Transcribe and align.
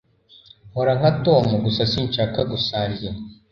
Nkora 0.69 0.93
nka 0.99 1.11
Tom 1.23 1.45
Gusa 1.63 1.81
sinshaka 1.91 2.39
gusangira 2.51 3.17